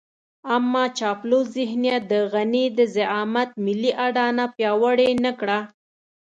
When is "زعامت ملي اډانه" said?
2.95-4.45